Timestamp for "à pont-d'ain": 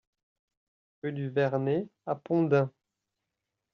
2.07-2.71